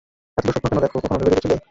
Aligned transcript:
এত 0.37 0.43
দুঃস্বপ্ন 0.45 0.67
কেন 0.69 0.79
দেখো 0.83 0.97
কখনও 0.97 1.19
ভেবে 1.19 1.31
দেখেছিলে? 1.31 1.55